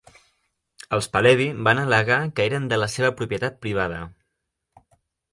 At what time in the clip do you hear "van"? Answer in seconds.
1.67-1.81